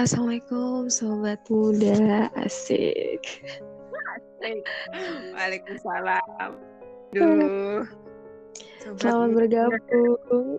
Halo, 0.00 0.08
Assalamualaikum 0.08 0.88
Sobat 0.88 1.44
Muda. 1.52 2.32
Asik. 2.32 3.20
Waalaikumsalam. 5.36 6.56
Aduh. 7.12 7.84
Sobat 8.80 8.96
Selamat 8.96 9.30
bergabung. 9.36 10.56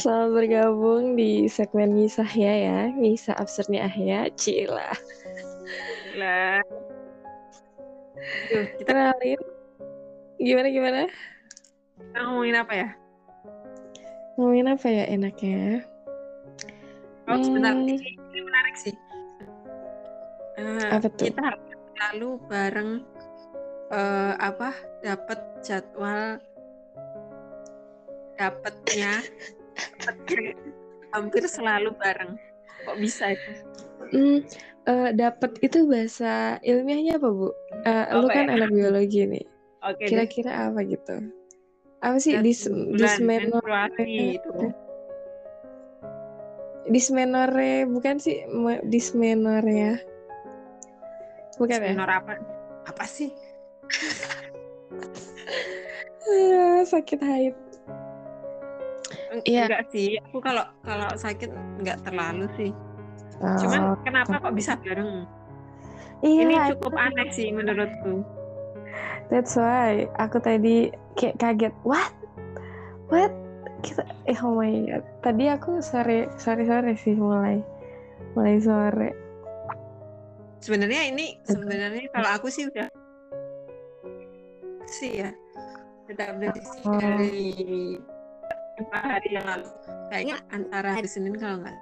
Selamat 0.00 0.30
bergabung 0.32 1.20
di 1.20 1.52
segmen 1.52 2.00
Ngisah 2.00 2.32
ya 2.32 2.48
ya. 2.48 2.80
Ngisah 2.96 3.36
Absurdnya 3.36 3.92
Ahya 3.92 4.32
Cila. 4.40 4.88
Duh, 8.56 8.66
kita 8.80 8.88
kenalin. 8.88 9.40
Gimana 10.40 10.68
gimana? 10.72 11.00
Kita 12.00 12.24
ngomongin 12.24 12.56
apa 12.56 12.72
ya? 12.72 12.88
Ngomongin 14.40 14.72
apa 14.72 14.86
ya 14.88 15.04
enaknya? 15.12 15.84
Oh, 17.28 17.36
sebentar. 17.36 17.76
Hmm. 17.76 18.21
Ini, 18.32 18.40
menarik 18.40 18.76
sih. 18.80 18.94
Uh, 20.56 20.88
apa 20.88 21.06
tuh? 21.12 21.28
Kita 21.28 21.52
lalu 22.08 22.40
bareng 22.48 23.04
uh, 23.92 24.32
apa 24.40 24.72
dapat 25.04 25.38
jadwal 25.60 26.40
dapatnya 28.40 29.20
hampir 31.12 31.44
selalu 31.44 31.92
bareng. 32.00 32.40
Kok 32.88 32.96
bisa 32.98 33.36
itu? 33.36 33.50
Hmm, 34.16 34.38
uh, 34.88 35.08
dapat 35.12 35.60
itu 35.60 35.84
bahasa 35.84 36.56
ilmiahnya 36.64 37.20
apa 37.20 37.28
bu? 37.28 37.52
Uh, 37.84 38.04
lu 38.16 38.26
kan 38.32 38.48
ya? 38.48 38.56
anak 38.56 38.70
biologi 38.72 39.28
nih. 39.28 39.44
Okay, 39.82 40.08
Kira-kira 40.08 40.72
apa 40.72 40.80
gitu? 40.88 41.16
Apa 42.02 42.18
sih 42.18 42.34
dis 42.42 42.66
dismenore 42.96 43.92
itu? 44.08 44.72
Dismenore 46.90 47.86
bukan 47.86 48.18
sih 48.18 48.42
dismenore 48.86 49.70
ya 49.70 49.94
bukan 51.60 51.78
ya? 51.78 51.92
Dismenor 51.94 52.10
apa 52.10 52.32
apa 52.88 53.04
sih 53.06 53.30
ya, 56.26 56.82
sakit 56.86 57.20
haid 57.22 57.56
Iya. 59.48 59.64
Enggak 59.64 59.88
sih, 59.88 60.20
aku 60.20 60.44
kalau 60.44 60.64
kalau 60.84 61.08
sakit 61.16 61.48
enggak 61.80 62.04
terlalu 62.04 62.44
sih. 62.60 62.70
Oh. 63.40 63.56
Cuman 63.64 63.96
kenapa 64.04 64.36
kok 64.44 64.52
bisa 64.52 64.76
bareng? 64.76 65.24
Iya, 66.20 66.40
Ini 66.46 66.54
cukup 66.76 66.94
aneh 66.94 67.32
sih 67.32 67.48
menurutku. 67.48 68.22
That's 69.32 69.56
why 69.56 70.06
aku 70.20 70.38
tadi 70.38 70.92
kayak 71.16 71.40
kaget. 71.40 71.74
What? 71.82 72.12
What? 73.08 73.32
Kita 73.82 74.02
eh 74.30 74.38
oh 74.40 74.54
my 74.54 74.72
god. 74.86 75.04
Tadi 75.20 75.44
aku 75.50 75.82
sore 75.82 76.30
sore 76.38 76.62
sore 76.64 76.94
sih 76.94 77.18
mulai. 77.18 77.58
Mulai 78.38 78.56
sore. 78.62 79.10
Sebenarnya 80.62 81.10
ini 81.10 81.36
sebenarnya 81.42 82.06
kalau 82.14 82.30
aku 82.38 82.46
sih 82.46 82.70
udah 82.70 82.86
sih 84.86 85.26
ya 85.26 85.30
sudah 86.06 86.26
prediksi 86.38 86.78
oh. 86.86 86.98
dari 87.02 87.98
lima 88.78 88.98
hari 89.02 89.28
yang 89.34 89.46
lalu. 89.50 89.68
Kayaknya 90.08 90.36
antara 90.54 90.90
hari 90.94 91.08
Senin 91.10 91.34
kalau 91.34 91.66
nggak 91.66 91.76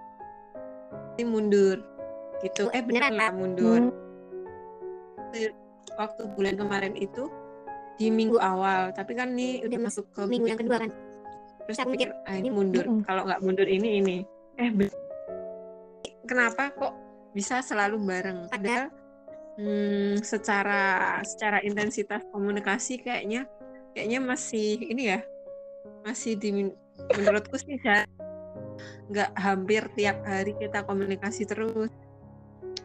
ini 1.20 1.24
mundur 1.28 1.76
gitu. 2.40 2.72
Eh 2.72 2.80
beneran 2.80 3.14
lah 3.14 3.30
mundur. 3.36 3.92
Hmm. 5.30 5.54
waktu 5.94 6.26
bulan 6.34 6.56
kemarin 6.56 6.96
itu 6.96 7.28
di 8.00 8.08
minggu 8.08 8.40
awal. 8.40 8.90
Tapi 8.96 9.12
kan 9.12 9.36
ini 9.36 9.60
udah 9.68 9.78
masuk 9.78 10.08
ke 10.16 10.24
minggu 10.24 10.48
yang 10.48 10.58
kedua 10.58 10.80
kan 10.80 10.90
terus 11.70 11.86
aku 11.86 11.94
mikir 11.94 12.10
ah 12.26 12.34
ini 12.34 12.50
mundur. 12.50 12.82
Mm 12.82 12.98
-hmm. 12.98 13.06
kalau 13.06 13.22
nggak 13.30 13.40
mundur 13.46 13.68
ini 13.70 14.02
ini. 14.02 14.16
Eh 14.58 14.74
kenapa 16.26 16.74
kok 16.74 16.98
bisa 17.30 17.62
selalu 17.62 18.02
bareng? 18.02 18.50
Padahal 18.50 18.90
hmm, 19.54 20.18
secara 20.26 21.22
secara 21.22 21.62
intensitas 21.62 22.26
komunikasi 22.34 22.98
kayaknya 22.98 23.46
kayaknya 23.94 24.18
masih 24.18 24.82
ini 24.82 25.14
ya 25.14 25.22
masih 26.02 26.34
di 26.34 26.74
menurutku 27.14 27.54
sih 27.54 27.78
nggak 29.10 29.30
hampir 29.38 29.86
tiap 29.94 30.18
hari 30.26 30.58
kita 30.58 30.82
komunikasi 30.82 31.46
terus. 31.46 31.86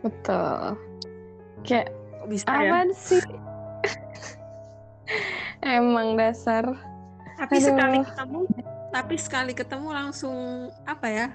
Betul. 0.05 0.77
Kayak 1.65 1.89
bisa 2.29 2.45
ya? 2.53 2.85
sih. 2.93 3.21
Emang 5.65 6.13
dasar. 6.13 6.65
Tapi 7.35 7.57
Aduh. 7.59 7.65
sekali 7.67 7.97
ketemu 8.05 8.39
tapi 8.95 9.19
sekali 9.19 9.51
ketemu 9.51 9.91
langsung 9.91 10.71
apa 10.87 11.07
ya 11.11 11.27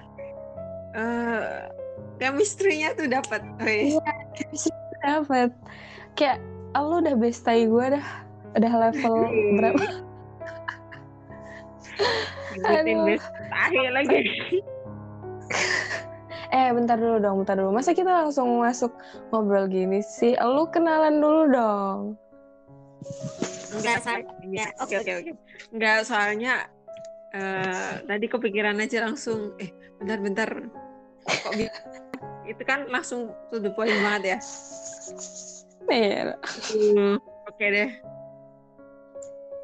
uh, 0.97 1.69
chemistry-nya 2.17 2.97
tuh 2.97 3.05
dapat 3.05 3.45
iya 3.61 4.01
chemistry 4.33 4.73
dapat 5.05 5.53
kayak 6.17 6.41
lo 6.73 6.97
udah 6.97 7.13
bestai 7.13 7.69
gue 7.69 7.85
dah 7.93 8.07
udah 8.57 8.73
level 8.89 9.15
berapa? 9.59 9.85
Aduh. 12.67 13.15
akhir 13.51 13.91
lagi. 13.95 14.19
Eh 16.51 16.67
bentar 16.75 16.99
dulu 16.99 17.15
dong 17.23 17.39
bentar 17.39 17.55
dulu. 17.55 17.71
Masa 17.71 17.95
kita 17.95 18.11
langsung 18.11 18.59
masuk 18.59 18.91
ngobrol 19.31 19.71
gini 19.71 20.03
sih? 20.03 20.35
Lu 20.35 20.67
kenalan 20.67 21.23
dulu 21.23 21.47
dong. 21.47 21.99
Enggak 23.71 24.03
soalnya 24.03 24.67
oke 24.83 24.99
oke 24.99 25.11
oke. 25.23 25.31
Enggak 25.71 26.03
soalnya 26.03 26.67
uh, 27.35 27.93
tadi 28.05 28.25
kepikiran 28.27 28.79
aja 28.79 29.07
langsung 29.07 29.55
eh 29.59 29.71
bentar-bentar 30.01 30.49
kok 31.25 31.53
gitu 31.53 31.79
itu 32.49 32.63
kan 32.65 32.89
langsung 32.89 33.31
to 33.53 33.61
the 33.61 33.69
point 33.77 33.93
banget 34.01 34.35
ya 34.35 34.39
Iya. 35.89 36.37
Hmm, 36.71 37.17
oke 37.17 37.57
okay 37.57 37.67
deh. 37.73 37.91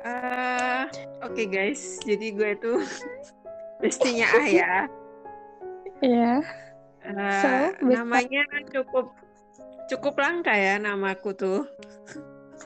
Uh, 0.07 0.83
oke 1.21 1.35
okay 1.35 1.45
guys, 1.45 1.99
jadi 2.01 2.27
gue 2.33 2.49
itu 2.57 2.73
bestinya 3.83 4.27
ah 4.39 4.47
ya. 4.47 4.73
Iya. 6.01 6.33
Uh, 7.07 7.39
so, 7.39 7.49
namanya 7.85 8.43
cukup 8.73 9.13
cukup 9.87 10.19
langka 10.19 10.51
ya 10.51 10.75
namaku 10.81 11.31
tuh. 11.37 11.61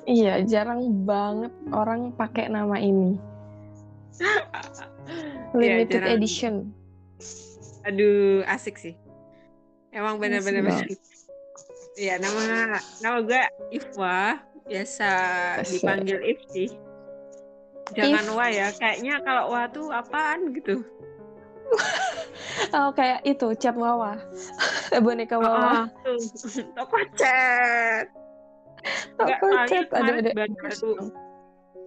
Iya, 0.09 0.41
jarang 0.49 1.05
banget 1.05 1.53
orang 1.69 2.15
pakai 2.17 2.49
nama 2.49 2.81
ini. 2.81 3.19
Limited 5.51 6.03
ya, 6.03 6.15
edition. 6.15 6.71
Aduh, 7.83 8.45
asik 8.47 8.77
sih. 8.79 8.95
Emang 9.91 10.21
benar-benar 10.21 10.87
Iya, 11.99 12.15
nama 12.23 12.79
nama 13.03 13.17
gue 13.19 13.43
Ifwa, 13.75 14.39
biasa 14.63 15.09
Asik. 15.59 15.83
dipanggil 15.83 16.19
If 16.23 16.39
sih. 16.47 16.69
Jangan 17.91 18.31
If. 18.31 18.37
Wa 18.39 18.47
ya, 18.47 18.67
kayaknya 18.71 19.19
kalau 19.27 19.51
Wa 19.51 19.67
tuh 19.67 19.91
apaan 19.91 20.55
gitu. 20.55 20.87
oh, 22.75 22.89
kayak 22.95 23.27
itu 23.27 23.47
cat 23.59 23.75
Wawa. 23.75 24.15
Boneka 25.03 25.35
Wawa. 25.35 25.91
Oh, 26.07 26.17
Toko 26.79 26.97
cat. 27.19 28.07
Toko 29.19 29.47
cat 29.67 29.87
ada 29.91 30.11
ada. 30.23 30.31
Baru, 30.31 31.11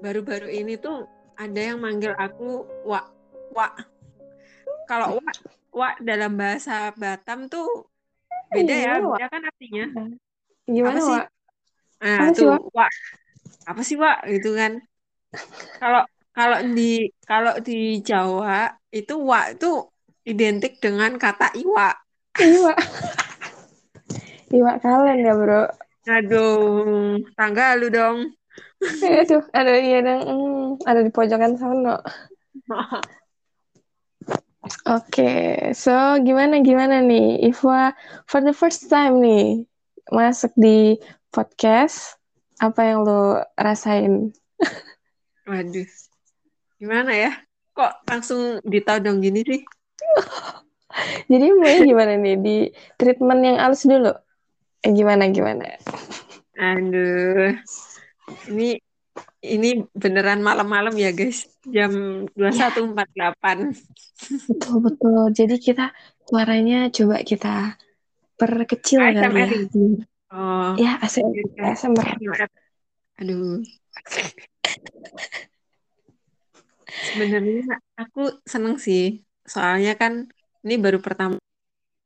baru-baru 0.05 0.49
ini 0.53 0.77
tuh 0.77 1.09
ada 1.41 1.61
yang 1.73 1.81
manggil 1.81 2.13
aku 2.21 2.69
Wak. 2.85 3.14
Wak. 3.55 3.73
Kalau 4.91 5.23
Wak, 5.23 5.37
Wak 5.71 5.95
dalam 6.03 6.35
bahasa 6.35 6.91
Batam 6.99 7.47
tuh 7.47 7.87
beda 8.51 8.75
ya, 8.75 8.95
beda 8.99 9.27
kan 9.31 9.43
artinya. 9.47 9.85
Gimana 10.67 10.99
apa 10.99 11.01
sih? 11.01 11.15
Wak? 11.15 11.27
Nah, 12.03 12.19
apa 12.19 12.31
tuh 12.35 12.51
sih, 12.51 12.75
Wak? 12.75 12.91
Apa 13.65 13.81
sih 13.87 13.97
Wak 13.97 14.19
gitu 14.35 14.51
kan. 14.59 14.73
Kalau 15.79 16.03
kalau 16.35 16.59
di 16.75 17.15
kalau 17.23 17.55
di 17.63 18.03
Jawa 18.03 18.75
itu 18.91 19.15
Wak 19.15 19.47
itu 19.59 19.71
identik 20.27 20.83
dengan 20.83 21.15
kata 21.15 21.55
iwa. 21.55 21.95
Iwa. 22.43 22.75
iwa 24.51 24.73
kalian 24.83 25.23
ya, 25.23 25.35
Bro. 25.39 25.63
Aduh, 26.05 27.17
tangga 27.33 27.79
lu 27.81 27.89
dong. 27.89 28.29
Aduh, 29.25 29.43
ada 29.57 29.73
iya 29.81 29.99
dong. 30.05 30.21
Hmm, 30.27 30.65
ada 30.85 31.01
di 31.01 31.11
pojokan 31.15 31.57
sana. 31.57 32.03
Oke, 34.65 34.81
okay. 34.89 35.77
so 35.77 35.93
gimana 36.25 36.65
gimana 36.65 37.05
nih, 37.05 37.37
Iva 37.53 37.93
for 38.25 38.41
the 38.41 38.57
first 38.57 38.89
time 38.89 39.21
nih 39.21 39.69
masuk 40.09 40.57
di 40.57 40.97
podcast, 41.29 42.17
apa 42.65 42.81
yang 42.81 43.05
lo 43.05 43.45
rasain? 43.61 44.33
Waduh, 45.53 45.85
gimana 46.81 47.13
ya? 47.13 47.33
Kok 47.77 48.09
langsung 48.09 48.65
ditodong 48.65 49.21
gini 49.21 49.45
sih? 49.45 49.61
Jadi 51.31 51.47
mulai 51.53 51.85
gimana 51.85 52.17
nih 52.17 52.37
di 52.41 52.57
treatment 52.97 53.45
yang 53.45 53.61
halus 53.61 53.85
dulu? 53.85 54.17
Eh, 54.81 54.97
gimana 54.97 55.29
gimana? 55.29 55.77
Aduh, 56.57 57.53
ini 58.49 58.81
ini 59.45 59.85
beneran 59.93 60.41
malam-malam 60.41 60.97
ya 60.97 61.13
guys 61.15 61.47
jam 61.69 62.25
21.48 62.35 64.51
betul 64.51 64.77
betul 64.83 65.31
jadi 65.31 65.55
kita 65.61 65.87
suaranya 66.25 66.89
coba 66.91 67.23
kita 67.23 67.79
perkecil 68.35 69.15
kali 69.15 69.47
ya. 69.47 69.49
Oh. 70.35 70.75
Ya, 70.75 70.99
ASMR. 70.99 71.47
ASMR. 71.63 72.19
Aduh. 73.23 73.63
Sebenarnya 76.91 77.79
aku 77.95 78.43
seneng 78.43 78.83
sih. 78.83 79.23
Soalnya 79.47 79.95
kan 79.95 80.27
ini 80.67 80.75
baru 80.83 80.99
pertama 80.99 81.39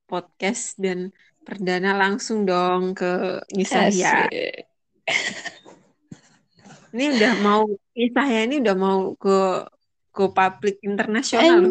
podcast 0.05 0.77
dan 0.77 1.17
perdana 1.41 1.97
langsung 1.97 2.45
dong 2.45 2.93
ke 2.93 3.41
Nisa 3.57 3.89
ya. 3.89 4.29
Ini 6.93 7.05
udah 7.21 7.33
mau 7.45 7.63
Nisa 7.93 8.23
ya 8.25 8.41
ini 8.49 8.65
udah 8.65 8.77
mau 8.79 9.13
ke 9.19 9.39
ke 10.19 10.25
publik 10.35 10.77
internasional. 10.83 11.71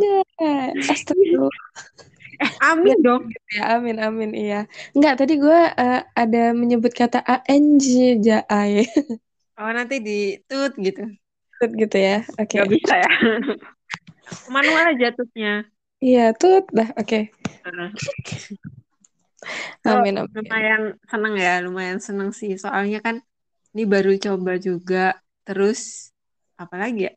Astagfirullah. 0.79 1.65
eh, 2.43 2.51
amin 2.63 2.95
ya, 2.95 3.03
dong. 3.03 3.23
Ya, 3.51 3.61
amin, 3.75 3.97
amin, 3.99 4.31
iya. 4.31 4.59
Enggak, 4.95 5.19
tadi 5.25 5.35
gue 5.35 5.59
uh, 5.73 6.01
ada 6.15 6.43
menyebut 6.53 6.93
kata 6.95 7.19
A-N-J-A-I. 7.25 8.87
oh, 9.59 9.71
nanti 9.73 9.95
di 9.99 10.19
tut 10.47 10.77
gitu. 10.79 11.03
Tut 11.57 11.71
gitu 11.75 11.97
ya, 11.97 12.23
oke. 12.37 12.47
Okay. 12.47 12.59
Gak 12.63 12.71
bisa 12.71 12.95
ya. 12.95 13.11
Manual 14.53 14.95
aja 14.95 15.07
tutnya. 15.11 15.65
Iya, 15.99 16.31
tut 16.37 16.69
dah, 16.71 16.93
oke. 16.95 17.03
Okay. 17.03 17.23
Uh. 17.65 17.91
amin, 19.91 20.23
amin. 20.23 20.31
Lumayan 20.31 20.83
seneng 21.09 21.33
ya, 21.35 21.53
lumayan 21.65 21.99
seneng 21.99 22.29
sih. 22.31 22.53
Soalnya 22.55 23.01
kan 23.03 23.25
ini 23.75 23.83
baru 23.83 24.13
coba 24.19 24.59
juga. 24.61 25.17
Terus, 25.47 26.11
apalagi 26.59 27.07
ya? 27.07 27.13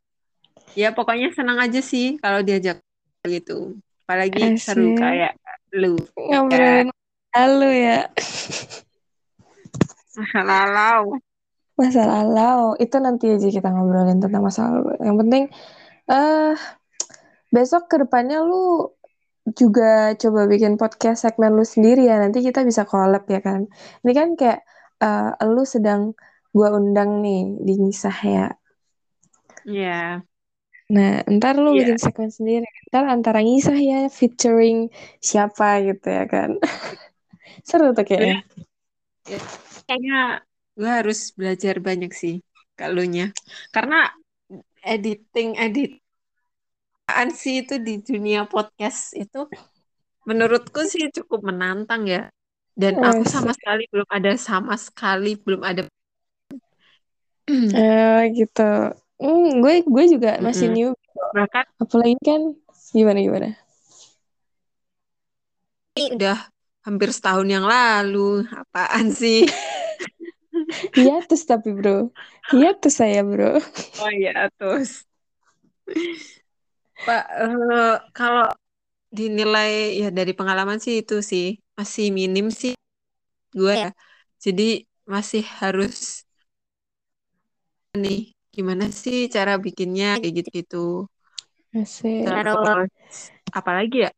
ya 0.74 0.88
pokoknya 0.94 1.34
senang 1.34 1.58
aja 1.58 1.80
sih 1.82 2.18
kalau 2.22 2.42
diajak 2.46 2.78
gitu 3.26 3.78
apalagi 4.06 4.56
Asik. 4.56 4.62
seru 4.62 4.94
kayak 4.98 5.34
lu 5.74 5.94
ngobrolin 6.18 6.90
ya. 6.90 7.44
lu 7.46 7.70
ya 7.70 8.00
masa 10.18 10.40
lalau 10.42 11.02
masa 11.78 12.02
lalau 12.04 12.62
itu 12.78 12.96
nanti 12.98 13.30
aja 13.30 13.48
kita 13.48 13.68
ngobrolin 13.70 14.18
tentang 14.18 14.42
masa 14.42 14.66
lalu 14.68 14.94
yang 15.02 15.16
penting 15.18 15.44
eh 16.10 16.14
uh, 16.14 16.54
besok 17.50 17.90
ke 17.90 18.02
depannya 18.02 18.42
lu 18.42 18.94
juga 19.58 20.14
coba 20.14 20.46
bikin 20.46 20.78
podcast 20.78 21.26
segmen 21.26 21.54
lu 21.54 21.66
sendiri 21.66 22.06
ya 22.06 22.20
nanti 22.22 22.44
kita 22.44 22.62
bisa 22.62 22.86
collab 22.86 23.26
ya 23.26 23.42
kan 23.42 23.66
ini 24.06 24.12
kan 24.14 24.28
kayak 24.38 24.62
uh, 25.02 25.34
lu 25.46 25.66
sedang 25.66 26.14
gua 26.50 26.74
undang 26.74 27.22
nih 27.24 27.40
di 27.62 27.74
Nisah 27.78 28.18
ya 28.22 28.46
Iya. 29.64 30.24
Yeah. 30.24 30.90
Nah, 30.90 31.22
ntar 31.38 31.54
lu 31.54 31.70
yeah. 31.76 31.86
bikin 31.86 31.98
segmen 32.02 32.30
sendiri. 32.34 32.66
Ntar 32.90 33.04
antara 33.06 33.38
ngisah 33.44 33.78
ya, 33.78 34.00
featuring 34.10 34.90
siapa 35.22 35.84
gitu 35.86 36.06
ya 36.10 36.24
kan. 36.26 36.58
Seru 37.68 37.94
tuh 37.94 38.02
kayaknya. 38.02 38.42
Ya, 39.28 39.38
kayaknya 39.86 40.20
gue 40.74 40.90
harus 40.90 41.30
belajar 41.36 41.78
banyak 41.78 42.10
sih 42.10 42.42
kalunya. 42.74 43.30
Karena 43.70 44.10
editing, 44.82 45.60
edit 45.60 46.00
sih 47.34 47.66
itu 47.66 47.74
di 47.82 47.98
dunia 47.98 48.46
podcast 48.46 49.18
itu 49.18 49.50
menurutku 50.26 50.86
sih 50.86 51.10
cukup 51.10 51.42
menantang 51.54 52.06
ya. 52.06 52.30
Dan 52.74 52.98
oh, 53.02 53.12
aku 53.12 53.26
sama 53.26 53.50
sekali 53.54 53.86
belum 53.90 54.08
ada 54.08 54.32
sama 54.38 54.74
sekali 54.78 55.38
belum 55.38 55.62
ada. 55.62 55.86
Eh 57.74 58.22
gitu. 58.36 58.70
Hmm, 59.20 59.60
gue 59.60 59.84
gue 59.84 60.04
juga 60.08 60.40
masih 60.40 60.72
mm 60.72 60.74
-hmm. 60.74 60.92
new. 60.94 61.34
Bahkan 61.36 61.64
apalagi 61.82 62.16
kan 62.24 62.40
gimana 62.96 63.18
gimana? 63.20 63.48
Ini 65.98 66.16
udah 66.16 66.38
hampir 66.86 67.12
setahun 67.12 67.48
yang 67.50 67.66
lalu. 67.66 68.46
Apaan 68.48 69.12
sih? 69.12 69.44
Iya 70.94 71.26
terus 71.26 71.42
tapi 71.50 71.74
bro. 71.74 72.14
Iya 72.54 72.78
terus 72.78 73.02
saya 73.02 73.26
bro. 73.26 73.58
Oh 73.98 74.12
iya 74.14 74.46
terus. 74.54 75.02
Pak 77.02 77.24
uh, 77.26 77.96
kalau 78.14 78.46
dinilai 79.10 79.98
ya 79.98 80.08
dari 80.14 80.30
pengalaman 80.30 80.78
sih 80.78 81.02
itu 81.02 81.18
sih 81.26 81.58
masih 81.74 82.14
minim 82.14 82.54
sih 82.54 82.78
gue 83.50 83.74
ya. 83.74 83.90
Jadi 84.38 84.86
masih 85.10 85.42
harus 85.58 86.22
nih 87.96 88.30
gimana 88.54 88.90
sih 88.90 89.26
cara 89.26 89.58
bikinnya 89.58 90.22
kayak 90.22 90.34
gitu-gitu. 90.42 91.06
Apalagi 93.50 94.06
ya? 94.06 94.10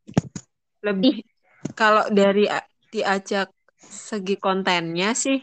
Lebih 0.85 1.25
kalau 1.73 2.05
dari 2.13 2.49
diajak 2.93 3.49
segi 3.81 4.37
kontennya 4.37 5.17
sih 5.17 5.41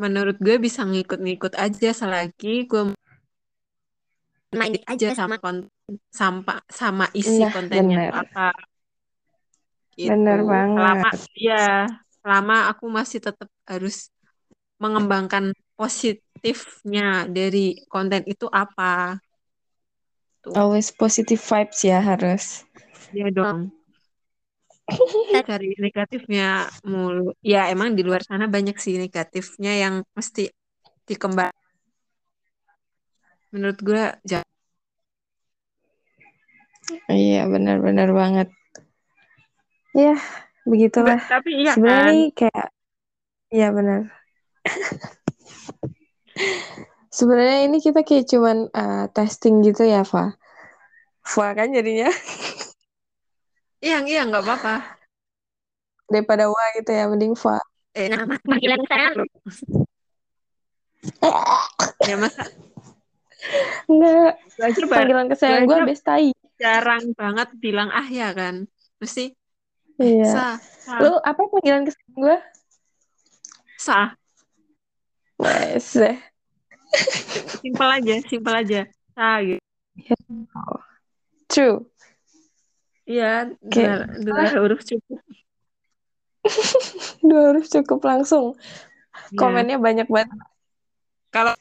menurut 0.00 0.40
gue 0.40 0.56
bisa 0.56 0.80
ngikut-ngikut 0.88 1.60
aja 1.60 1.90
selagi 1.92 2.64
gue 2.64 2.96
main 4.56 4.74
aja 4.88 5.12
sama 5.12 5.36
konten 5.36 5.68
sama 6.08 6.58
sama 6.72 7.06
isi 7.12 7.44
nah, 7.44 7.52
kontennya 7.52 8.08
bener. 8.08 8.12
apa 8.16 8.48
gitu. 9.94 10.10
bener 10.10 10.38
banget 10.42 10.80
selama 10.80 11.10
ya 11.36 11.64
selama 12.20 12.56
aku 12.72 12.84
masih 12.88 13.18
tetap 13.20 13.48
harus 13.68 14.08
mengembangkan 14.80 15.52
positifnya 15.80 17.24
dari 17.24 17.88
konten 17.88 18.20
itu 18.28 18.44
apa? 18.52 19.16
Tuh. 20.44 20.52
Always 20.52 20.92
positive 20.92 21.40
vibes 21.40 21.80
ya 21.80 22.04
harus. 22.04 22.68
Iya 23.16 23.32
dong. 23.32 23.72
Cari 25.48 25.72
negatifnya 25.80 26.68
mulu. 26.84 27.32
Ya 27.40 27.72
emang 27.72 27.96
di 27.96 28.04
luar 28.04 28.20
sana 28.20 28.44
banyak 28.44 28.76
sih 28.76 29.00
negatifnya 29.00 29.72
yang 29.72 29.94
mesti 30.12 30.52
dikembang. 31.08 31.56
Menurut 33.56 33.78
gue 33.80 34.02
jangan. 34.28 34.48
Iya 37.08 37.46
benar-benar 37.48 38.08
banget. 38.12 38.48
Ya 39.96 40.14
begitulah. 40.66 41.18
Tapi 41.26 41.50
iya 41.66 41.72
Sebenarnya 41.74 42.14
kan? 42.14 42.38
kayak, 42.38 42.68
iya 43.50 43.68
benar. 43.74 44.00
Sebenarnya 47.10 47.66
ini 47.66 47.82
kita 47.82 48.06
kayak 48.06 48.30
cuman 48.30 48.70
uh, 48.70 49.04
testing 49.10 49.66
gitu 49.66 49.82
ya, 49.82 50.06
Fa. 50.06 50.38
Fa 51.26 51.52
kan 51.58 51.74
jadinya. 51.74 52.10
Iya, 53.80 54.04
iya 54.04 54.28
nggak 54.28 54.44
apa-apa. 54.44 55.00
Daripada 56.04 56.52
Wa 56.52 56.64
gitu 56.76 56.90
ya, 56.92 57.08
mending 57.08 57.32
Fa. 57.32 57.56
Eh, 57.96 58.06
nama 58.06 58.36
panggilan 58.44 58.84
saya. 58.86 59.08
ya 62.04 62.16
masa? 62.20 62.44
Enggak. 63.88 64.32
Belajar 64.54 64.84
panggilan 64.86 65.26
kesayangan 65.32 65.64
gue 65.66 65.78
bestai. 65.88 66.28
Jarang 66.60 67.16
banget 67.16 67.48
bilang 67.56 67.88
ah 67.90 68.06
ya 68.06 68.30
kan. 68.36 68.68
Mesti 69.00 69.32
Iya. 70.00 70.28
Sa. 70.32 70.46
Lu 71.00 71.16
apa 71.20 71.40
panggilan 71.40 71.84
kesayangan 71.88 72.20
gue? 72.20 72.36
Sa. 73.80 74.00
Wes. 75.40 75.96
Simpel 77.60 77.88
aja, 77.88 78.14
simpel 78.26 78.54
aja. 78.54 78.80
Ah, 79.14 79.38
gitu. 79.42 79.60
True. 81.50 81.76
Iya, 83.10 83.50
dua, 83.58 84.06
dua 84.22 84.44
huruf 84.62 84.86
cukup. 84.86 85.18
dua 87.28 87.42
huruf 87.50 87.66
cukup 87.66 88.00
langsung. 88.06 88.54
Ya. 89.34 89.38
Komennya 89.38 89.82
banyak 89.82 90.06
banget. 90.06 90.38
Kalau 91.34 91.54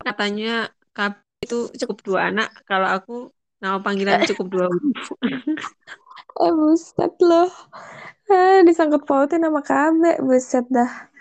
katanya 0.00 0.72
kap 0.96 1.20
itu 1.44 1.68
cukup 1.76 1.98
dua 2.00 2.32
anak, 2.32 2.48
kalau 2.64 2.88
aku 2.88 3.16
nama 3.60 3.84
panggilan 3.84 4.24
cukup 4.24 4.46
dua 4.48 4.66
huruf. 4.72 5.12
eh 6.42 6.52
buset 6.56 7.14
loh. 7.20 7.52
Eh, 8.32 8.64
disangkut 8.64 9.04
pautin 9.04 9.44
nama 9.44 9.60
KB, 9.60 10.24
buset 10.24 10.64
dah. 10.72 11.12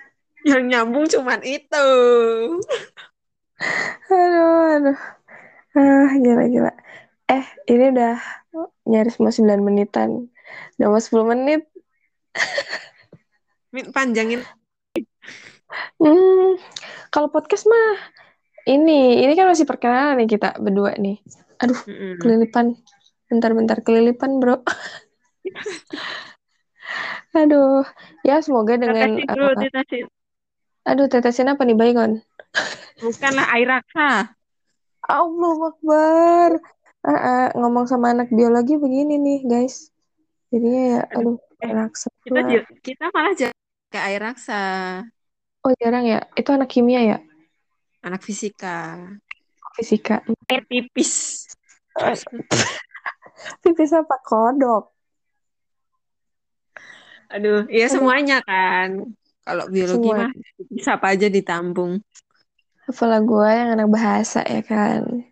Yang 0.47 0.63
nyambung 0.71 1.05
cuman 1.11 1.43
itu. 1.43 1.88
Aduh, 4.12 4.75
aduh. 4.77 5.00
Ah, 5.72 6.12
gila-gila. 6.20 6.74
Eh, 7.32 7.46
ini 7.72 7.96
udah 7.96 8.20
nyaris 8.89 9.18
mau 9.24 9.32
9 9.32 9.63
menitan. 9.63 10.27
Udah 10.75 10.88
mau 10.91 11.00
10 11.00 11.24
menit. 11.32 11.63
Panjangin. 13.96 14.44
Hmm, 15.96 16.60
kalau 17.08 17.32
podcast 17.32 17.63
mah 17.72 17.96
ini, 18.68 19.24
ini 19.24 19.34
kan 19.39 19.48
masih 19.48 19.63
perkenalan 19.63 20.20
nih 20.20 20.30
kita 20.36 20.60
berdua 20.60 21.00
nih. 21.00 21.24
Aduh, 21.63 21.80
mm 21.88 21.96
-hmm. 21.96 22.13
kelilipan. 22.20 22.75
Bentar-bentar 23.32 23.80
kelilipan, 23.80 24.44
Bro. 24.44 24.60
Aduh, 27.32 27.88
ya 28.27 28.44
semoga 28.44 28.75
dengan 28.75 29.15
Tetesin 29.24 30.03
uh, 30.03 30.12
Aduh, 30.82 31.08
tetesin 31.08 31.48
apa 31.48 31.63
nih, 31.63 31.77
Baygon? 31.77 32.25
Bukanlah 33.01 33.46
air 33.58 33.67
raksa. 33.67 34.36
Allah 35.08 35.58
Akbar. 35.72 36.50
Uh, 37.01 37.10
uh, 37.10 37.46
ngomong 37.58 37.89
sama 37.89 38.13
anak 38.13 38.29
biologi 38.29 38.77
begini 38.77 39.17
nih, 39.17 39.39
guys. 39.50 39.89
Jadinya 40.53 40.84
ya, 40.86 41.01
aduh. 41.17 41.38
eh, 41.63 41.74
raksa. 41.74 42.13
Kita 42.22 42.39
kita 42.86 43.05
malah 43.10 43.34
ke 43.91 44.00
air 44.00 44.22
raksa. 44.22 44.62
Oh 45.62 45.74
jarang 45.77 46.05
ya? 46.05 46.22
Itu 46.34 46.53
anak 46.53 46.70
kimia 46.70 47.01
ya? 47.01 47.17
Anak 48.01 48.22
fisika. 48.25 48.98
Fisika. 49.77 50.25
Air 50.50 50.65
pipis. 50.65 51.46
pipis 53.62 53.91
apa 54.00 54.15
kodok? 54.22 54.93
Aduh, 57.31 57.63
iya 57.72 57.88
semuanya 57.88 58.43
kan. 58.43 59.15
Kalau 59.41 59.65
biologi 59.72 60.10
Semua. 60.12 60.27
mah 60.27 60.31
bisa 60.70 60.89
apa 61.00 61.08
aja 61.15 61.27
ditampung. 61.31 61.98
Apalah 62.89 63.21
gue 63.21 63.50
yang 63.50 63.69
anak 63.77 63.89
bahasa 63.93 64.41
ya 64.41 64.61
kan. 64.65 65.25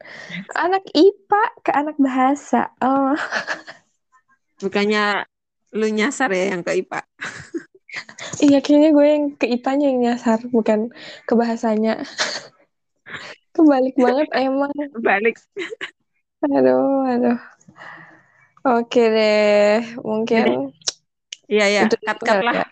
Anak 0.53 0.85
IPA 0.93 1.43
ke 1.65 1.71
anak 1.73 1.97
bahasa. 1.97 2.69
Oh. 2.81 3.17
Bukannya 4.63 5.25
lu 5.73 5.87
nyasar 5.89 6.29
ya 6.33 6.53
yang 6.53 6.61
ke 6.61 6.77
IPA? 6.83 7.01
iya, 8.45 8.57
kayaknya 8.61 8.89
gue 8.93 9.05
yang 9.05 9.25
ke 9.33 9.45
IPA-nya 9.49 9.85
yang 9.89 9.99
nyasar, 10.05 10.39
bukan 10.53 10.93
ke 11.25 11.33
bahasanya. 11.33 12.05
Kebalik 13.55 13.97
banget 13.97 14.29
emang. 14.37 14.71
Balik. 15.01 15.41
Aduh, 16.45 17.03
aduh. 17.09 17.39
Oke 18.63 19.03
deh, 19.09 19.81
mungkin. 20.05 20.69
Iya, 21.49 21.65
iya, 21.65 21.81
cut-cut 21.89 22.45
lah. 22.45 22.53
Ya. 22.61 22.65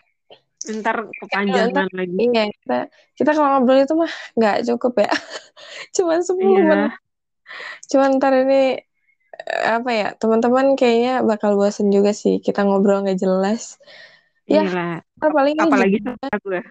Ntar 0.68 1.08
kepanjangan 1.08 1.88
lagi. 1.92 2.16
Iya, 2.20 2.44
kita, 2.52 2.78
kita 3.16 3.30
kalau 3.32 3.48
ngobrol 3.56 3.80
itu 3.80 3.94
mah 3.96 4.12
nggak 4.36 4.56
cukup 4.68 4.92
ya. 5.04 5.10
Cuman 5.96 6.20
10 6.20 6.36
iya. 6.38 6.62
menit. 6.68 6.92
Cuman 7.88 8.10
ntar 8.20 8.32
ini 8.36 8.84
apa 9.48 9.90
ya 9.94 10.08
teman-teman 10.18 10.74
kayaknya 10.74 11.22
bakal 11.24 11.56
bosen 11.56 11.88
juga 11.88 12.12
sih 12.12 12.42
kita 12.42 12.66
ngobrol 12.66 13.06
nggak 13.06 13.20
jelas 13.22 13.78
ya 14.48 14.64
Iya. 14.64 15.04
paling 15.20 15.56
apalagi 15.56 15.98
gue 16.02 16.62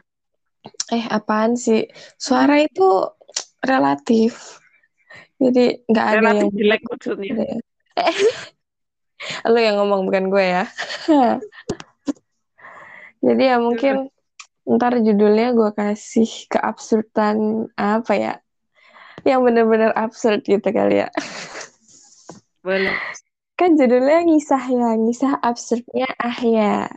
eh 0.91 1.03
apaan 1.07 1.55
sih 1.55 1.87
suara 2.19 2.59
itu 2.59 3.07
relatif 3.63 4.59
jadi 5.39 5.79
nggak 5.85 6.05
ada 6.05 6.17
relatif 6.19 6.43
yang 6.43 6.55
jelek 6.57 6.81
maksudnya 6.89 7.33
eh, 7.97 8.15
lu 9.51 9.59
yang 9.59 9.79
ngomong 9.81 10.05
bukan 10.09 10.25
gue 10.29 10.45
ya 10.45 10.65
jadi 13.24 13.55
ya 13.55 13.57
mungkin 13.57 14.12
ntar 14.67 15.00
judulnya 15.00 15.55
gue 15.55 15.71
kasih 15.74 16.27
keabsurdan 16.51 17.71
apa 17.79 18.13
ya 18.13 18.33
yang 19.25 19.41
bener-bener 19.41 19.95
absurd 19.95 20.43
gitu 20.43 20.69
kali 20.69 21.07
ya 21.07 21.09
boleh. 22.67 22.95
Kan 23.55 23.79
judulnya 23.79 24.27
ngisah 24.27 24.63
ya, 24.67 24.89
ngisah 25.00 25.33
absurdnya 25.39 26.12
Ahya. 26.19 26.91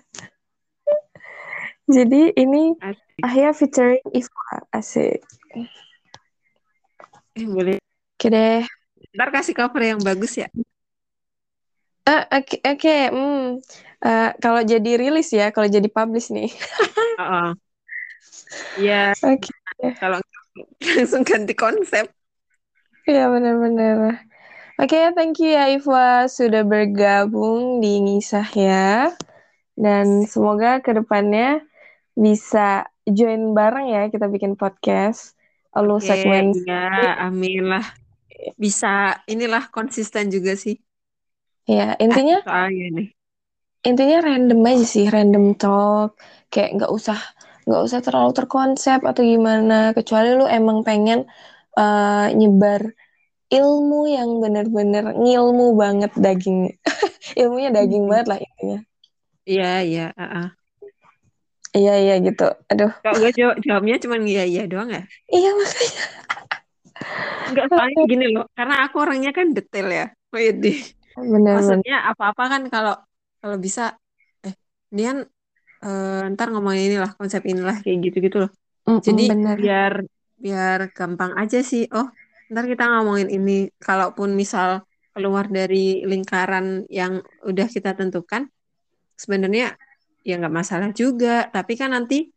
Jadi 1.87 2.35
ini 2.35 2.75
asik. 2.83 3.23
Ahya 3.23 3.49
featuring 3.55 4.05
Iva, 4.11 4.55
asik. 4.75 5.23
Eh, 7.39 7.47
boleh. 7.47 7.79
Oke 8.19 8.29
deh. 8.29 8.67
Ntar 9.15 9.31
kasih 9.31 9.55
cover 9.55 9.83
yang 9.83 10.03
bagus 10.03 10.43
ya. 10.43 10.51
Uh, 12.05 12.27
Oke, 12.35 12.59
okay, 12.59 12.61
okay. 12.75 13.03
hmm. 13.15 13.63
Uh, 14.05 14.31
kalau 14.41 14.61
jadi 14.65 15.01
rilis 15.01 15.33
ya, 15.33 15.53
kalau 15.55 15.69
jadi 15.69 15.89
publish 15.89 16.33
nih. 16.33 16.51
uh 17.19 17.23
-uh. 17.23 17.51
Ya. 18.81 19.15
Oke. 19.23 19.47
Okay. 19.47 19.93
Kalau 19.97 20.19
langsung 20.83 21.23
ganti 21.25 21.55
konsep. 21.57 22.11
Iya 23.09 23.33
benar-benar. 23.33 24.27
Oke, 24.81 24.97
okay, 24.97 25.05
thank 25.13 25.37
you 25.41 25.53
ya 25.53 25.69
Iva 25.73 26.25
sudah 26.25 26.65
bergabung 26.65 27.85
di 27.85 28.01
Ngisah 28.01 28.49
ya. 28.57 29.13
Dan 29.77 30.25
semoga 30.29 30.81
ke 30.81 30.97
depannya 30.97 31.61
bisa 32.17 32.89
join 33.09 33.53
bareng 33.53 33.93
ya 33.93 34.03
kita 34.09 34.29
bikin 34.29 34.57
podcast. 34.57 35.37
Lalu 35.77 35.95
okay, 36.01 36.07
segmen 36.09 36.45
ya, 36.67 37.17
amin 37.29 37.77
lah. 37.77 37.87
Bisa 38.57 39.21
inilah 39.29 39.69
konsisten 39.69 40.33
juga 40.33 40.57
sih. 40.57 40.81
Ya, 41.69 41.95
intinya 42.01 42.43
ah, 42.49 42.67
soalnya 42.67 42.87
nih. 42.99 43.09
Intinya 43.81 44.19
random 44.21 44.61
aja 44.67 44.85
sih, 44.85 45.07
random 45.09 45.57
talk. 45.57 46.17
Kayak 46.53 46.81
nggak 46.81 46.93
usah 46.93 47.19
nggak 47.65 47.83
usah 47.87 48.01
terlalu 48.05 48.33
terkonsep 48.37 49.01
atau 49.05 49.23
gimana. 49.25 49.97
Kecuali 49.97 50.37
lu 50.37 50.45
emang 50.45 50.85
pengen 50.85 51.25
uh, 51.77 52.29
nyebar 52.35 52.93
ilmu 53.51 54.07
yang 54.07 54.31
bener-bener 54.39 55.11
ngilmu 55.19 55.75
banget 55.75 56.15
daging 56.15 56.71
ilmunya 57.41 57.75
daging 57.75 58.07
hmm. 58.07 58.11
banget 58.11 58.27
lah 58.31 58.39
intinya 58.39 58.79
iya 59.43 59.73
iya 59.83 60.07
uh 60.15 60.23
-uh. 60.23 60.49
iya 61.75 61.95
iya 61.99 62.15
gitu 62.23 62.47
aduh 62.71 62.95
kok 63.03 63.15
gue 63.19 63.31
jawab 63.35 63.59
jawabnya 63.59 63.99
cuma 63.99 64.17
iya 64.23 64.47
iya 64.47 64.63
doang 64.71 64.91
ya 64.95 65.03
iya 65.35 65.51
makanya 65.55 66.05
Enggak 67.51 67.67
soalnya 67.73 68.03
gini 68.07 68.27
loh 68.31 68.47
karena 68.55 68.87
aku 68.87 68.97
orangnya 69.03 69.35
kan 69.35 69.51
detail 69.51 69.89
ya 69.91 70.07
Wede. 70.31 70.79
Bener, 71.19 71.59
maksudnya 71.59 72.07
apa-apa 72.07 72.45
kan 72.47 72.63
kalau 72.71 72.95
kalau 73.41 73.57
bisa 73.57 73.97
eh 74.45 74.55
Nian 74.93 75.25
uh, 75.85 76.23
ntar 76.37 76.53
ngomongin 76.53 76.93
inilah 76.95 77.13
konsep 77.17 77.43
inilah 77.49 77.81
kayak 77.81 77.99
gitu 78.09 78.17
gitu 78.21 78.37
loh. 78.47 78.51
Mm 78.85 78.93
-mm, 78.93 79.01
jadi 79.05 79.25
bener. 79.33 79.57
biar 79.57 79.93
biar 80.41 80.79
gampang 80.93 81.33
aja 81.37 81.61
sih. 81.65 81.89
Oh 81.93 82.09
ntar 82.53 82.69
kita 82.69 82.85
ngomongin 82.87 83.29
ini. 83.33 83.69
Kalaupun 83.81 84.37
misal 84.37 84.85
keluar 85.11 85.51
dari 85.51 86.07
lingkaran 86.07 86.87
yang 86.87 87.21
udah 87.45 87.67
kita 87.67 87.99
tentukan 87.99 88.47
sebenarnya 89.19 89.77
ya 90.23 90.35
nggak 90.37 90.55
masalah 90.55 90.91
juga. 90.93 91.49
Tapi 91.49 91.77
kan 91.77 91.97
nanti 91.97 92.29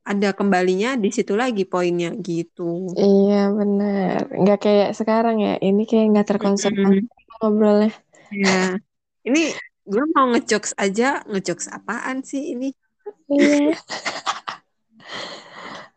ada 0.00 0.32
kembalinya 0.32 0.96
di 0.96 1.12
situ 1.12 1.36
lagi 1.36 1.68
poinnya 1.68 2.16
gitu. 2.16 2.88
Iya 2.96 3.52
benar 3.52 4.28
nggak 4.28 4.58
kayak 4.60 4.90
sekarang 4.96 5.40
ya. 5.40 5.54
Ini 5.60 5.82
kayak 5.88 6.06
nggak 6.16 6.28
terkonsep 6.36 6.72
mm 6.72 6.84
-hmm. 6.84 7.02
ngobrolnya. 7.40 7.92
Ya 8.30 8.78
ini 9.24 9.52
gue 9.90 10.04
mau 10.14 10.30
ngejokes 10.30 10.78
aja 10.78 11.26
ngejokes 11.26 11.66
apaan 11.74 12.22
sih 12.22 12.54
ini 12.54 12.70
iya 13.26 13.74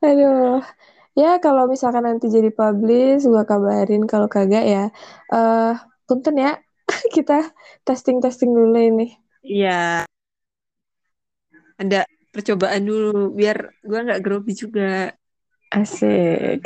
aduh 0.03 0.65
Ya 1.13 1.37
kalau 1.37 1.69
misalkan 1.69 2.09
nanti 2.09 2.25
jadi 2.25 2.49
publish, 2.49 3.29
gua 3.29 3.45
kabarin 3.45 4.09
kalau 4.09 4.25
kagak 4.25 4.65
ya. 4.65 4.83
Eh, 5.29 5.37
uh, 5.37 5.73
punten 6.09 6.41
ya. 6.41 6.57
Kita 7.15 7.53
testing-testing 7.85 8.49
dulu 8.49 8.73
ini. 8.73 9.13
Iya. 9.45 10.09
Ada 11.77 12.09
percobaan 12.33 12.89
dulu 12.89 13.29
biar 13.29 13.77
gua 13.85 14.09
nggak 14.09 14.21
grogi 14.25 14.53
juga. 14.57 15.13
Asik. 15.69 16.65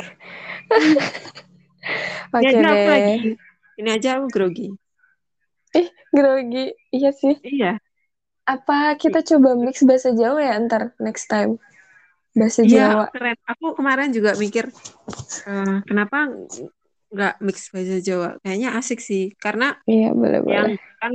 Oke 2.32 2.48
okay 2.48 2.52
deh. 2.56 2.88
Lagi. 2.88 3.16
Ini 3.76 3.88
aja 4.00 4.16
aku 4.16 4.32
grogi. 4.32 4.72
Eh, 5.76 5.88
grogi. 6.14 6.72
Iya 6.94 7.10
sih. 7.12 7.36
Iya. 7.44 7.76
Apa 8.48 8.96
kita 8.96 9.20
coba 9.20 9.58
mix 9.58 9.84
bahasa 9.84 10.14
Jawa 10.16 10.40
ya 10.40 10.56
ntar 10.64 10.96
next 11.02 11.28
time? 11.28 11.60
bahasa 12.38 12.60
iya, 12.62 12.94
Jawa. 12.94 13.04
keren. 13.10 13.36
Aku 13.50 13.66
kemarin 13.74 14.10
juga 14.14 14.38
mikir 14.38 14.70
uh, 15.48 15.82
kenapa 15.82 16.30
nggak 17.10 17.34
mix 17.42 17.72
bahasa 17.74 17.98
Jawa. 17.98 18.28
Kayaknya 18.46 18.68
asik 18.78 19.00
sih 19.02 19.34
karena 19.42 19.74
iya, 19.90 20.14
boleh, 20.14 20.40
yang 20.46 20.76
boleh. 20.76 20.98
kan 21.02 21.12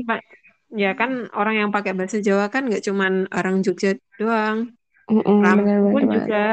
ya 0.74 0.91
kan 0.98 1.29
orang 1.38 1.55
yang 1.63 1.69
pakai 1.69 1.93
bahasa 1.95 2.19
Jawa 2.19 2.51
kan 2.51 2.67
nggak 2.67 2.83
cuman 2.83 3.29
orang 3.31 3.63
Jogja 3.63 3.95
doang. 4.19 4.75
Mm 5.03 5.19
-mm, 5.19 5.39
bener, 5.43 5.79
pun 5.83 6.03
bener, 6.07 6.15
juga. 6.15 6.45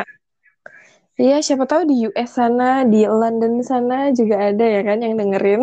Iya, 1.23 1.35
siapa 1.47 1.65
tahu 1.71 1.83
di 1.91 1.95
US 2.09 2.31
sana, 2.39 2.65
di 2.93 2.99
London 3.21 3.55
sana 3.71 3.95
juga 4.19 4.35
ada 4.49 4.65
ya 4.75 4.81
kan 4.89 4.99
yang 5.05 5.15
dengerin. 5.21 5.61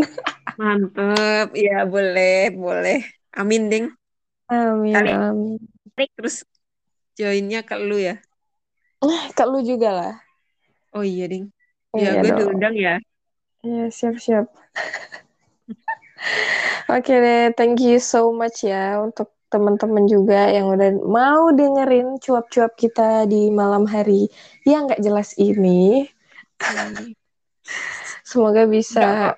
Mantep, 0.60 1.48
ya 1.66 1.74
boleh, 1.94 2.34
boleh. 2.64 2.98
Amin, 3.40 3.62
Ding. 3.72 3.86
Amin, 4.50 5.04
Kali, 5.04 5.12
amin. 5.12 5.60
Terus 6.16 6.36
joinnya 7.18 7.60
ke 7.70 7.76
lu 7.88 7.98
ya? 8.08 8.14
Ke 9.38 9.44
lu 9.52 9.60
juga 9.70 9.90
lah. 9.98 10.14
Oh 10.96 11.04
iya, 11.12 11.24
Ding. 11.32 11.46
Oh, 11.94 12.02
ya, 12.04 12.10
iya 12.10 12.20
gue 12.20 12.30
diundang 12.38 12.74
ya. 12.86 12.92
Iya, 13.66 13.84
siap-siap. 13.98 14.46
Oke 16.90 17.00
okay 17.14 17.18
deh, 17.24 17.44
thank 17.58 17.78
you 17.84 17.96
so 18.00 18.20
much 18.40 18.58
ya 18.72 19.00
untuk 19.06 19.28
teman-teman 19.48 20.06
juga 20.08 20.52
yang 20.52 20.72
udah 20.72 20.92
mau 21.08 21.52
dengerin 21.56 22.20
cuap-cuap 22.20 22.76
kita 22.76 23.24
di 23.28 23.48
malam 23.48 23.88
hari 23.88 24.28
yang 24.68 24.92
nggak 24.92 25.00
jelas 25.00 25.36
ini. 25.40 26.08
Hmm. 26.60 27.16
Semoga 28.30 28.68
bisa 28.68 29.36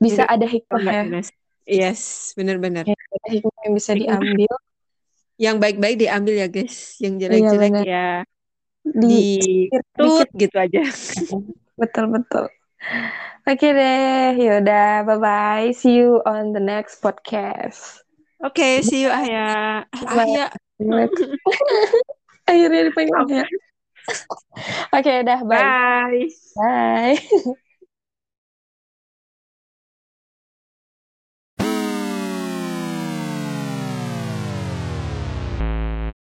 bisa 0.00 0.26
ada 0.26 0.42
hikmah. 0.42 0.82
Ya. 0.82 1.22
Yes, 1.70 2.34
benar-benar. 2.34 2.82
Ya, 2.82 2.98
ada 2.98 3.28
hikmah 3.30 3.60
yang 3.62 3.74
bisa 3.78 3.92
diambil. 3.94 4.54
yang 5.40 5.56
baik-baik 5.56 5.96
diambil 6.04 6.34
ya 6.36 6.48
guys. 6.52 7.00
Yang 7.00 7.14
jelek-jelek 7.24 7.72
iya, 7.80 7.88
ya. 7.88 8.08
Di, 8.84 9.24
tut 9.96 10.28
gitu 10.36 10.56
aja. 10.56 10.84
Betul 11.80 12.12
betul. 12.12 12.44
Oke 13.48 13.72
deh 13.72 14.36
yaudah 14.36 15.00
bye 15.08 15.16
bye 15.16 15.72
see 15.72 15.96
you 15.96 16.20
on 16.28 16.52
the 16.52 16.60
next 16.60 17.00
podcast 17.00 18.04
Oke, 18.40 18.56
okay, 18.56 18.74
see 18.80 19.04
you 19.04 19.12
Ahya. 19.12 19.84
Ahya. 19.92 20.48
Akhirnya 22.48 22.80
dipanggil 22.88 23.16
Ahya. 23.20 23.44
Oke, 23.44 24.96
okay, 24.96 25.16
udah 25.20 25.40
bye. 25.44 25.60
Bye. 25.60 26.24
Bye. 26.56 27.20